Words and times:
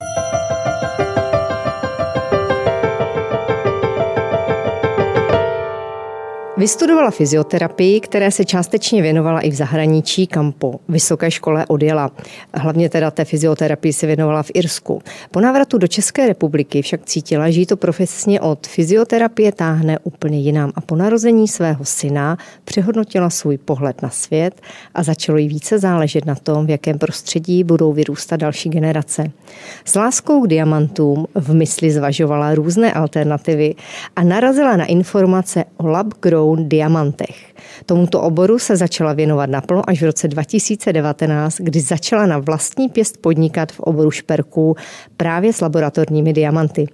you 0.00 0.37
Vystudovala 6.58 7.10
fyzioterapii, 7.10 8.00
které 8.00 8.30
se 8.30 8.44
částečně 8.44 9.02
věnovala 9.02 9.40
i 9.40 9.50
v 9.50 9.54
zahraničí, 9.54 10.26
kam 10.26 10.52
po 10.52 10.80
vysoké 10.88 11.30
škole 11.30 11.66
odjela. 11.66 12.10
Hlavně 12.54 12.88
teda 12.88 13.10
té 13.10 13.24
fyzioterapii 13.24 13.92
se 13.92 14.06
věnovala 14.06 14.42
v 14.42 14.50
Irsku. 14.54 15.02
Po 15.30 15.40
návratu 15.40 15.78
do 15.78 15.86
České 15.86 16.26
republiky 16.26 16.82
však 16.82 17.00
cítila, 17.04 17.50
že 17.50 17.66
to 17.66 17.76
profesně 17.76 18.40
od 18.40 18.66
fyzioterapie 18.66 19.52
táhne 19.52 19.98
úplně 20.02 20.38
jinam 20.38 20.72
a 20.74 20.80
po 20.80 20.96
narození 20.96 21.48
svého 21.48 21.84
syna 21.84 22.38
přehodnotila 22.64 23.30
svůj 23.30 23.58
pohled 23.58 24.02
na 24.02 24.10
svět 24.10 24.60
a 24.94 25.02
začalo 25.02 25.38
jí 25.38 25.48
více 25.48 25.78
záležet 25.78 26.26
na 26.26 26.34
tom, 26.34 26.66
v 26.66 26.70
jakém 26.70 26.98
prostředí 26.98 27.64
budou 27.64 27.92
vyrůstat 27.92 28.40
další 28.40 28.68
generace. 28.70 29.30
S 29.84 29.94
láskou 29.94 30.42
k 30.42 30.48
diamantům 30.48 31.26
v 31.34 31.54
mysli 31.54 31.90
zvažovala 31.90 32.54
různé 32.54 32.92
alternativy 32.92 33.74
a 34.16 34.22
narazila 34.22 34.76
na 34.76 34.84
informace 34.84 35.64
o 35.76 35.86
lab 35.86 36.06
grow 36.20 36.47
Brown 36.48 36.68
diamantech. 36.68 37.54
Tomuto 37.86 38.20
oboru 38.20 38.58
se 38.58 38.76
začala 38.76 39.12
věnovat 39.12 39.50
naplno 39.50 39.90
až 39.90 40.02
v 40.02 40.04
roce 40.04 40.28
2019, 40.28 41.56
kdy 41.58 41.80
začala 41.80 42.26
na 42.26 42.38
vlastní 42.38 42.88
pěst 42.88 43.18
podnikat 43.20 43.72
v 43.72 43.80
oboru 43.80 44.10
šperků 44.10 44.76
právě 45.16 45.52
s 45.52 45.60
laboratorními 45.60 46.32
diamanty. 46.32 46.86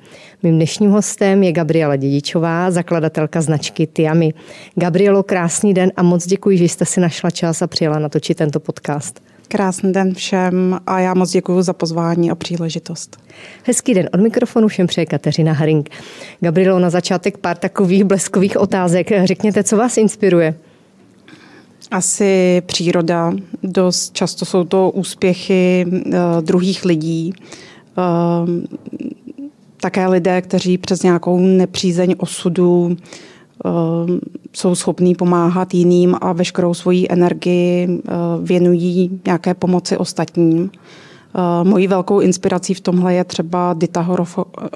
Mým 0.43 0.55
dnešním 0.55 0.91
hostem 0.91 1.43
je 1.43 1.53
Gabriela 1.53 1.97
Dědičová, 1.97 2.71
zakladatelka 2.71 3.41
značky 3.41 3.87
Tiami. 3.87 4.35
Gabrielo, 4.75 5.23
krásný 5.23 5.75
den 5.75 5.93
a 5.97 6.03
moc 6.03 6.27
děkuji, 6.27 6.59
že 6.59 6.65
jste 6.65 6.85
si 6.85 7.01
našla 7.01 7.31
čas 7.31 7.63
a 7.63 7.67
přijela 7.67 7.99
natočit 7.99 8.39
tento 8.39 8.61
podcast. 8.61 9.34
Krásný 9.55 9.93
den 9.93 10.15
všem 10.15 10.79
a 10.87 11.01
já 11.01 11.15
moc 11.15 11.31
děkuji 11.31 11.63
za 11.63 11.73
pozvání 11.73 12.31
a 12.31 12.35
příležitost. 12.35 13.17
Hezký 13.65 13.95
den 13.95 14.09
od 14.15 14.21
mikrofonu 14.21 14.69
všem 14.69 14.87
přeje 14.87 15.07
Kateřina 15.07 15.53
Haring. 15.53 15.91
Gabrielo, 16.41 16.79
na 16.79 16.91
začátek 16.91 17.39
pár 17.39 17.57
takových 17.57 18.05
bleskových 18.05 18.57
otázek. 18.57 19.11
Řekněte, 19.25 19.65
co 19.65 19.77
vás 19.77 19.97
inspiruje? 19.97 20.55
Asi 21.91 22.63
příroda. 22.67 23.33
Dost 23.63 24.13
často 24.15 24.45
jsou 24.45 24.65
to 24.65 24.91
úspěchy 24.91 25.87
uh, 25.89 26.13
druhých 26.41 26.85
lidí. 26.85 27.33
Uh, 27.99 28.49
také 29.81 30.09
lidé, 30.09 30.43
kteří 30.43 30.79
přes 30.79 31.03
nějakou 31.03 31.39
nepřízeň 31.39 32.15
osudu 32.19 32.97
Eh, 32.97 33.34
jsou 34.53 34.75
schopní 34.75 35.15
pomáhat 35.15 35.75
jiným 35.75 36.17
a 36.21 36.33
veškerou 36.33 36.75
svoji 36.75 37.07
energii 37.11 37.89
eh, 37.89 38.13
věnují 38.43 39.21
nějaké 39.27 39.55
pomoci 39.55 39.97
ostatním. 39.97 40.71
Eh, 41.35 41.65
mojí 41.65 41.87
velkou 41.87 42.21
inspirací 42.21 42.75
v 42.75 42.81
tomhle 42.81 43.15
je 43.15 43.25
třeba 43.25 43.75
Dita 43.79 44.07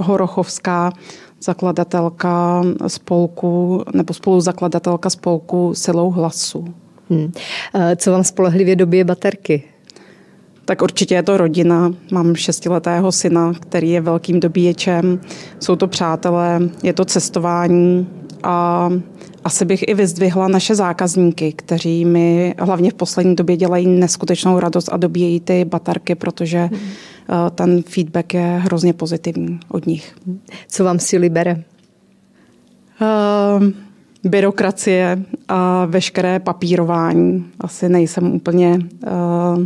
Horochovská, 0.00 0.92
zakladatelka 1.42 2.64
spolku 2.86 3.84
nebo 3.94 4.14
spoluzakladatelka 4.14 5.10
spolku 5.10 5.74
Silou 5.74 6.10
hlasu. 6.10 6.74
Hmm. 7.10 7.32
Co 7.96 8.12
vám 8.12 8.24
spolehlivě 8.24 8.76
dobije 8.76 9.04
baterky? 9.04 9.62
Tak 10.64 10.82
určitě 10.82 11.14
je 11.14 11.22
to 11.22 11.36
rodina. 11.36 11.92
Mám 12.12 12.34
šestiletého 12.34 13.12
syna, 13.12 13.52
který 13.60 13.90
je 13.90 14.00
velkým 14.00 14.40
dobíječem. 14.40 15.20
Jsou 15.60 15.76
to 15.76 15.86
přátelé, 15.86 16.60
je 16.82 16.92
to 16.92 17.04
cestování, 17.04 18.06
a 18.42 18.90
asi 19.44 19.64
bych 19.64 19.88
i 19.88 19.94
vyzdvihla 19.94 20.48
naše 20.48 20.74
zákazníky, 20.74 21.52
kteří 21.52 22.04
mi 22.04 22.54
hlavně 22.58 22.90
v 22.90 22.94
poslední 22.94 23.36
době 23.36 23.56
dělají 23.56 23.86
neskutečnou 23.86 24.60
radost 24.60 24.88
a 24.92 24.96
dobíjejí 24.96 25.40
ty 25.40 25.64
baterky, 25.64 26.14
protože 26.14 26.58
hmm. 26.58 26.80
ten 27.54 27.82
feedback 27.82 28.34
je 28.34 28.60
hrozně 28.64 28.92
pozitivní 28.92 29.60
od 29.68 29.86
nich. 29.86 30.14
Co 30.68 30.84
vám 30.84 30.98
síly 30.98 31.28
bere? 31.28 31.64
Uh, 33.00 33.66
byrokracie 34.24 35.22
a 35.48 35.84
veškeré 35.84 36.40
papírování. 36.40 37.44
Asi 37.60 37.88
nejsem 37.88 38.34
úplně 38.34 38.78
uh, 38.78 39.64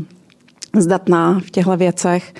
zdatná 0.78 1.40
v 1.46 1.50
těchto 1.50 1.76
věcech. 1.76 2.34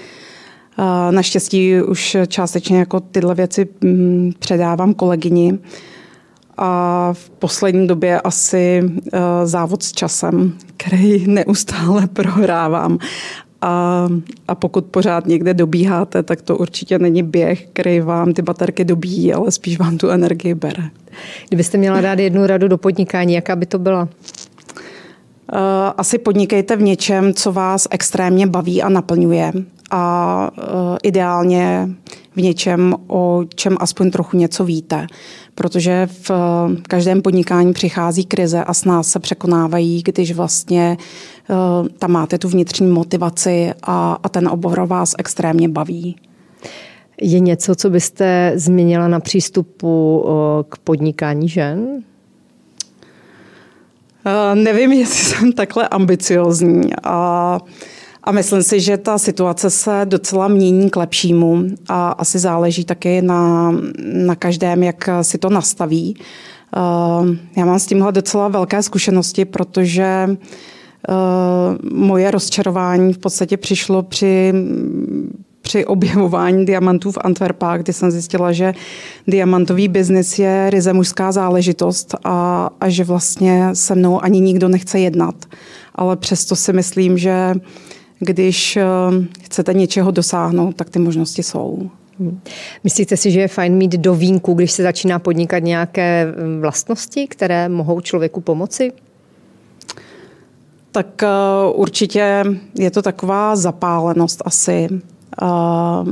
Uh, 0.78 1.12
naštěstí 1.15 1.82
už 1.82 2.16
částečně 2.26 2.78
jako 2.78 3.00
tyhle 3.00 3.34
věci 3.34 3.69
um, 3.84 4.32
předávám 4.38 4.94
kolegyni 4.94 5.59
a 6.65 7.12
v 7.12 7.31
poslední 7.31 7.87
době 7.87 8.21
asi 8.21 8.83
uh, 8.84 8.91
závod 9.45 9.83
s 9.83 9.93
časem, 9.93 10.53
který 10.77 11.27
neustále 11.31 12.06
prohrávám. 12.06 12.99
A, 13.61 14.09
a 14.49 14.55
pokud 14.55 14.84
pořád 14.84 15.27
někde 15.27 15.55
dobíháte, 15.55 16.22
tak 16.22 16.43
to 16.43 16.56
určitě 16.56 16.99
není 16.99 17.22
běh, 17.22 17.67
který 17.72 18.01
vám 18.01 18.33
ty 18.33 18.43
baterky 18.43 18.84
dobíjí, 18.84 19.34
ale 19.34 19.51
spíš 19.51 19.78
vám 19.78 19.99
tu 19.99 20.09
energii 20.09 20.55
bere. 20.55 20.91
Kdybyste 21.49 21.78
měla 21.78 22.01
dát 22.01 22.19
jednu 22.19 22.47
radu 22.47 22.69
do 22.69 22.78
podnikání, 22.78 23.34
jaká 23.34 23.56
by 23.56 23.67
to 23.67 23.78
byla? 23.78 24.03
Uh, 24.03 24.09
asi 25.97 26.19
podnikejte 26.19 26.77
v 26.77 26.83
něčem, 26.83 27.34
co 27.34 27.53
vás 27.53 27.89
extrémně 27.91 28.47
baví 28.47 28.83
a 28.83 28.89
naplňuje. 28.89 29.53
A 29.94 30.50
uh, 30.56 30.97
ideálně 31.03 31.88
v 32.36 32.42
něčem, 32.42 32.94
o 33.06 33.44
čem 33.54 33.76
aspoň 33.80 34.10
trochu 34.10 34.36
něco 34.36 34.64
víte. 34.64 35.06
Protože 35.54 36.08
v 36.22 36.30
každém 36.88 37.22
podnikání 37.22 37.72
přichází 37.72 38.25
krize 38.25 38.64
a 38.64 38.75
s 38.75 38.84
nás 38.84 39.08
se 39.08 39.19
překonávají, 39.19 40.03
když 40.03 40.32
vlastně 40.32 40.97
uh, 41.50 41.88
tam 41.98 42.10
máte 42.10 42.38
tu 42.38 42.48
vnitřní 42.48 42.86
motivaci 42.86 43.72
a, 43.82 44.19
a 44.22 44.28
ten 44.28 44.48
obor 44.48 44.86
vás 44.86 45.14
extrémně 45.19 45.69
baví. 45.69 46.16
Je 47.20 47.41
něco, 47.41 47.74
co 47.74 47.91
byste 47.91 48.53
změnila 48.54 49.09
na 49.09 49.20
přístupu 49.20 50.24
k 50.69 50.78
podnikání 50.78 51.48
žen? 51.48 52.03
Uh, 54.26 54.60
nevím, 54.62 54.92
jestli 55.03 55.24
jsem 55.24 55.53
takhle 55.53 55.88
ambiciozní. 55.88 56.91
A 57.03 57.59
uh, 57.62 57.69
a 58.25 58.33
myslím 58.33 58.62
si, 58.62 58.81
že 58.81 58.97
ta 58.97 59.19
situace 59.19 59.71
se 59.71 60.00
docela 60.05 60.49
mění 60.49 60.91
k 60.91 60.97
lepšímu 60.97 61.65
a 61.88 62.10
asi 62.10 62.38
záleží 62.38 62.84
taky 62.84 63.22
na, 63.22 63.75
na 64.03 64.34
každém, 64.34 64.83
jak 64.83 65.09
si 65.22 65.38
to 65.38 65.50
nastaví. 65.50 66.16
Uh, 66.77 67.28
já 67.56 67.65
mám 67.65 67.78
s 67.78 67.87
tímhle 67.87 68.12
docela 68.12 68.49
velké 68.49 68.83
zkušenosti, 68.83 69.44
protože 69.44 70.28
uh, 70.28 71.99
moje 71.99 72.31
rozčarování 72.31 73.12
v 73.12 73.19
podstatě 73.19 73.56
přišlo 73.56 74.03
při 74.03 74.53
při 75.62 75.87
objevování 75.87 76.66
diamantů 76.66 77.12
v 77.12 77.19
Antwerpách, 77.25 77.81
kdy 77.81 77.93
jsem 77.93 78.10
zjistila, 78.10 78.53
že 78.53 78.75
diamantový 79.27 79.89
biznis 79.89 80.39
je 80.39 80.71
ryze 80.71 80.93
mužská 80.93 81.33
záležitost 81.33 82.15
a, 82.25 82.71
a 82.81 82.89
že 82.89 83.04
vlastně 83.04 83.71
se 83.72 83.94
mnou 83.94 84.25
ani 84.25 84.41
nikdo 84.41 84.69
nechce 84.69 85.00
jednat. 85.00 85.34
Ale 85.94 86.16
přesto 86.16 86.56
si 86.56 86.72
myslím, 86.72 87.19
že 87.19 87.54
když 88.25 88.77
eh, 88.77 88.84
chcete 89.43 89.75
něčeho 89.75 90.10
dosáhnout, 90.10 90.77
tak 90.77 90.91
ty 90.91 90.99
možnosti 90.99 91.43
jsou. 91.43 91.91
Hmm. 92.19 92.41
Myslíte 92.84 93.16
si, 93.16 93.31
že 93.31 93.41
je 93.41 93.49
fajn 93.49 93.75
mít 93.75 93.93
do 93.93 94.15
vínku, 94.15 94.55
když 94.55 94.72
se 94.72 94.83
začíná 94.83 95.19
podnikat 95.19 95.59
nějaké 95.59 96.27
hm, 96.27 96.60
vlastnosti, 96.60 97.27
které 97.27 97.69
mohou 97.69 98.00
člověku 98.00 98.41
pomoci? 98.41 98.93
Tak 100.93 101.22
uh, 101.22 101.81
určitě 101.81 102.44
je 102.78 102.91
to 102.91 103.03
taková 103.03 103.56
zapálenost 103.56 104.43
asi. 104.44 104.89
Uh, 105.43 106.09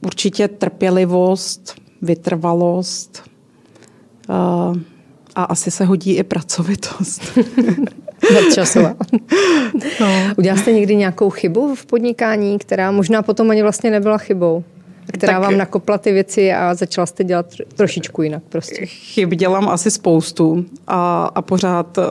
určitě 0.00 0.48
trpělivost, 0.48 1.74
vytrvalost 2.02 3.22
a 5.34 5.44
asi 5.44 5.70
se 5.70 5.84
hodí 5.84 6.16
i 6.16 6.22
pracovitost. 6.22 7.22
nadčasová. 8.34 8.94
no. 10.00 10.06
Udělal 10.38 10.58
jste 10.58 10.72
někdy 10.72 10.96
nějakou 10.96 11.30
chybu 11.30 11.74
v 11.74 11.86
podnikání, 11.86 12.58
která 12.58 12.90
možná 12.90 13.22
potom 13.22 13.50
ani 13.50 13.62
vlastně 13.62 13.90
nebyla 13.90 14.18
chybou? 14.18 14.64
která 15.12 15.32
tak, 15.32 15.42
vám 15.42 15.56
nakopla 15.56 15.98
ty 15.98 16.12
věci 16.12 16.52
a 16.52 16.74
začala 16.74 17.06
jste 17.06 17.24
dělat 17.24 17.46
trošičku 17.76 18.22
jinak 18.22 18.42
prostě. 18.48 18.86
Chyb 18.86 19.34
dělám 19.34 19.68
asi 19.68 19.90
spoustu 19.90 20.64
a, 20.86 21.30
a 21.34 21.42
pořád 21.42 21.98
uh, 21.98 22.04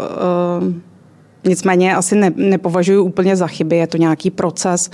nicméně 1.44 1.96
asi 1.96 2.16
ne, 2.16 2.32
nepovažuji 2.36 3.00
úplně 3.00 3.36
za 3.36 3.48
chyby, 3.48 3.78
je 3.78 3.88
to 3.88 3.98
nějaký 3.98 4.32
proces 4.32 4.90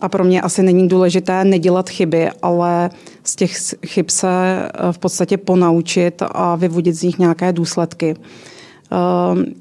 a 0.00 0.08
pro 0.08 0.24
mě 0.24 0.40
asi 0.40 0.62
není 0.62 0.88
důležité 0.88 1.44
nedělat 1.44 1.90
chyby, 1.90 2.30
ale 2.42 2.90
z 3.24 3.36
těch 3.36 3.52
chyb 3.86 4.06
se 4.08 4.28
eh, 4.28 4.92
v 4.92 4.98
podstatě 4.98 5.36
ponaučit 5.36 6.22
a 6.22 6.56
vyvodit 6.56 6.94
z 6.94 7.02
nich 7.02 7.18
nějaké 7.18 7.52
důsledky. 7.52 8.14
Uh, 8.18 8.24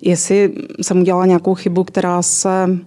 jestli 0.01 0.53
jsem 0.81 1.01
udělala 1.01 1.25
nějakou 1.25 1.55
chybu, 1.55 1.83
která 1.83 2.21
se 2.21 2.79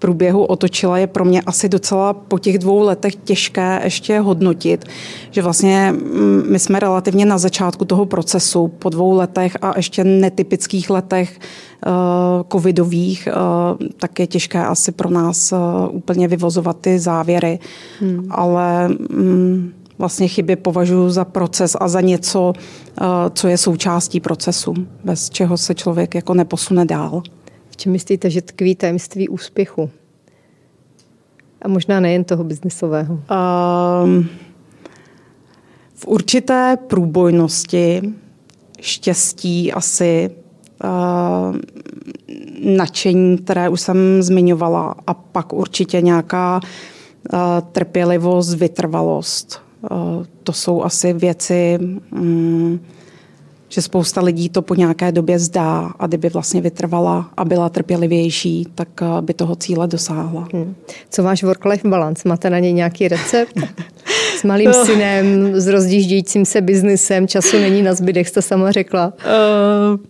průběhu 0.00 0.44
otočila, 0.44 0.98
je 0.98 1.06
pro 1.06 1.24
mě 1.24 1.42
asi 1.42 1.68
docela 1.68 2.12
po 2.12 2.38
těch 2.38 2.58
dvou 2.58 2.80
letech 2.80 3.14
těžké 3.16 3.80
ještě 3.84 4.20
hodnotit, 4.20 4.84
že 5.30 5.42
vlastně 5.42 5.92
mm, 5.92 6.42
my 6.48 6.58
jsme 6.58 6.80
relativně 6.80 7.26
na 7.26 7.38
začátku 7.38 7.84
toho 7.84 8.06
procesu 8.06 8.68
po 8.68 8.88
dvou 8.88 9.12
letech 9.12 9.56
a 9.62 9.72
ještě 9.76 10.04
netypických 10.04 10.90
letech 10.90 11.38
uh, 11.86 11.92
covidových, 12.52 13.28
uh, 13.28 13.86
tak 13.96 14.18
je 14.18 14.26
těžké 14.26 14.64
asi 14.64 14.92
pro 14.92 15.10
nás 15.10 15.52
uh, 15.52 15.58
úplně 15.96 16.28
vyvozovat 16.28 16.76
ty 16.80 16.98
závěry. 16.98 17.58
Hmm. 18.00 18.26
Ale 18.30 18.88
um, 19.10 19.72
vlastně 20.00 20.28
chyby 20.28 20.56
považuji 20.56 21.10
za 21.10 21.24
proces 21.24 21.76
a 21.80 21.88
za 21.88 22.00
něco, 22.00 22.52
co 23.34 23.48
je 23.48 23.58
součástí 23.58 24.20
procesu, 24.20 24.74
bez 25.04 25.30
čeho 25.30 25.56
se 25.56 25.74
člověk 25.74 26.14
jako 26.14 26.34
neposune 26.34 26.84
dál. 26.84 27.22
V 27.70 27.76
čem 27.76 27.92
myslíte, 27.92 28.30
že 28.30 28.42
tkví 28.42 28.74
tajemství 28.74 29.28
úspěchu? 29.28 29.90
A 31.62 31.68
možná 31.68 32.00
nejen 32.00 32.24
toho 32.24 32.44
biznisového. 32.44 33.14
Um, 33.14 34.28
v 35.94 36.06
určité 36.06 36.76
průbojnosti, 36.86 38.02
štěstí 38.80 39.72
asi, 39.72 40.30
uh, 40.84 41.56
nadšení, 42.76 43.38
které 43.38 43.68
už 43.68 43.80
jsem 43.80 44.22
zmiňovala, 44.22 44.94
a 45.06 45.14
pak 45.14 45.52
určitě 45.52 46.00
nějaká 46.00 46.60
uh, 46.60 47.38
trpělivost, 47.72 48.54
vytrvalost. 48.54 49.69
To 50.42 50.52
jsou 50.52 50.82
asi 50.82 51.12
věci, 51.12 51.78
um, 52.12 52.80
že 53.68 53.82
spousta 53.82 54.20
lidí 54.20 54.48
to 54.48 54.62
po 54.62 54.74
nějaké 54.74 55.12
době 55.12 55.38
zdá 55.38 55.90
a 55.98 56.06
kdyby 56.06 56.28
vlastně 56.28 56.60
vytrvala 56.60 57.30
a 57.36 57.44
byla 57.44 57.68
trpělivější, 57.68 58.66
tak 58.74 58.88
eh, 59.02 59.06
by 59.22 59.34
toho 59.34 59.56
cíle 59.56 59.88
dosáhla. 59.88 60.48
Hmm. 60.52 60.74
Co 61.10 61.22
váš 61.22 61.44
work-life 61.44 61.88
balance? 61.88 62.28
Máte 62.28 62.50
na 62.50 62.58
něj 62.58 62.72
nějaký 62.72 63.08
recept? 63.08 63.52
S 64.36 64.44
malým 64.44 64.70
no. 64.70 64.84
synem, 64.84 65.60
s 65.60 65.66
rozdíždějícím 65.66 66.44
se 66.44 66.60
biznesem, 66.60 67.28
času 67.28 67.58
není 67.58 67.82
na 67.82 67.94
zbydech, 67.94 68.28
jste 68.28 68.42
sama 68.42 68.72
řekla. 68.72 69.12
Uh, 69.92 70.00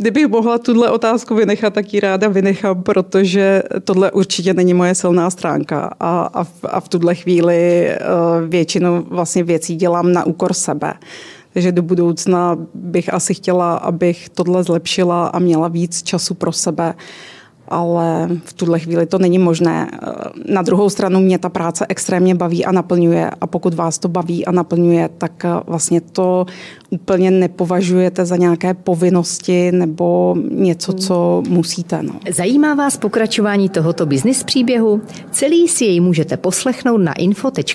Kdybych 0.00 0.26
mohla 0.26 0.58
tuhle 0.58 0.90
otázku 0.90 1.34
vynechat, 1.34 1.74
tak 1.74 1.94
ji 1.94 2.00
ráda 2.00 2.28
vynechám, 2.28 2.82
protože 2.82 3.62
tohle 3.84 4.10
určitě 4.10 4.54
není 4.54 4.74
moje 4.74 4.94
silná 4.94 5.30
stránka 5.30 5.90
a, 6.00 6.20
a, 6.20 6.44
v, 6.44 6.50
a 6.64 6.80
v 6.80 6.88
tuhle 6.88 7.14
chvíli 7.14 7.88
uh, 7.88 8.48
většinu 8.48 9.06
vlastně 9.08 9.44
věcí 9.44 9.76
dělám 9.76 10.12
na 10.12 10.26
úkor 10.26 10.52
sebe. 10.52 10.94
Takže 11.52 11.72
do 11.72 11.82
budoucna 11.82 12.56
bych 12.74 13.14
asi 13.14 13.34
chtěla, 13.34 13.76
abych 13.76 14.28
tohle 14.28 14.64
zlepšila 14.64 15.26
a 15.26 15.38
měla 15.38 15.68
víc 15.68 16.02
času 16.02 16.34
pro 16.34 16.52
sebe 16.52 16.94
ale 17.68 18.28
v 18.44 18.52
tuhle 18.52 18.78
chvíli 18.78 19.06
to 19.06 19.18
není 19.18 19.38
možné. 19.38 19.90
Na 20.48 20.62
druhou 20.62 20.90
stranu 20.90 21.20
mě 21.20 21.38
ta 21.38 21.48
práce 21.48 21.86
extrémně 21.88 22.34
baví 22.34 22.64
a 22.64 22.72
naplňuje 22.72 23.30
a 23.40 23.46
pokud 23.46 23.74
vás 23.74 23.98
to 23.98 24.08
baví 24.08 24.46
a 24.46 24.52
naplňuje, 24.52 25.08
tak 25.18 25.46
vlastně 25.66 26.00
to 26.00 26.46
úplně 26.90 27.30
nepovažujete 27.30 28.24
za 28.24 28.36
nějaké 28.36 28.74
povinnosti 28.74 29.72
nebo 29.72 30.36
něco, 30.50 30.92
co 30.92 31.42
musíte. 31.48 32.02
No. 32.02 32.12
Zajímá 32.30 32.74
vás 32.74 32.96
pokračování 32.96 33.68
tohoto 33.68 34.06
biznis 34.06 34.42
příběhu? 34.42 35.00
Celý 35.30 35.68
si 35.68 35.84
jej 35.84 36.00
můžete 36.00 36.36
poslechnout 36.36 36.98
na 36.98 37.12
info.cz 37.12 37.74